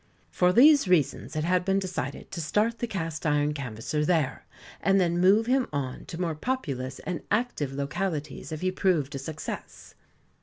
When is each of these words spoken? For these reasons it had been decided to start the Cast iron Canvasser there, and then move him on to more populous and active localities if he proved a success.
For 0.31 0.51
these 0.51 0.87
reasons 0.87 1.35
it 1.35 1.43
had 1.43 1.63
been 1.63 1.77
decided 1.77 2.31
to 2.31 2.41
start 2.41 2.79
the 2.79 2.87
Cast 2.87 3.23
iron 3.23 3.53
Canvasser 3.53 4.03
there, 4.03 4.47
and 4.81 4.99
then 4.99 5.19
move 5.19 5.45
him 5.45 5.67
on 5.71 6.05
to 6.05 6.19
more 6.19 6.33
populous 6.33 6.97
and 7.05 7.21
active 7.29 7.71
localities 7.73 8.51
if 8.51 8.61
he 8.61 8.71
proved 8.71 9.13
a 9.13 9.19
success. 9.19 9.93